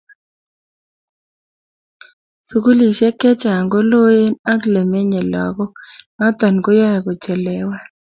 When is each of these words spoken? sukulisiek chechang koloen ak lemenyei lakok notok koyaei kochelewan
sukulisiek 2.49 3.15
chechang 3.21 3.65
koloen 3.73 4.29
ak 4.53 4.61
lemenyei 4.73 5.27
lakok 5.33 5.71
notok 6.17 6.53
koyaei 6.63 7.03
kochelewan 7.05 7.83